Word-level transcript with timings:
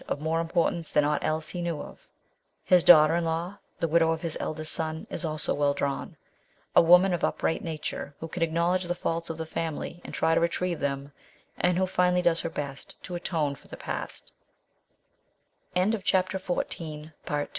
of 0.07 0.19
more 0.19 0.39
importance 0.39 0.89
than 0.89 1.03
aught 1.03 1.23
else 1.23 1.49
he 1.49 1.61
knew 1.61 1.79
of. 1.79 2.07
His 2.63 2.83
daughter 2.83 3.15
in 3.15 3.23
law, 3.23 3.59
the 3.79 3.87
widow 3.87 4.11
of 4.11 4.23
his 4.23 4.35
eldest 4.39 4.71
son, 4.73 5.05
is 5.11 5.23
also 5.23 5.53
well 5.53 5.75
drawn; 5.75 6.17
a 6.75 6.81
woman 6.81 7.13
of 7.13 7.23
upright 7.23 7.63
nature 7.63 8.15
who 8.19 8.27
can 8.27 8.41
ac 8.41 8.51
knowledge 8.51 8.85
the 8.85 8.95
faults 8.95 9.29
of 9.29 9.37
the 9.37 9.45
family, 9.45 10.01
and 10.03 10.11
try 10.11 10.33
to 10.33 10.41
retrieve 10.41 10.79
them, 10.79 11.11
and 11.55 11.77
who 11.77 11.85
finally 11.85 12.23
does 12.23 12.39
her 12.41 12.49
best 12.49 12.95
to 13.03 13.13
ato 13.15 13.53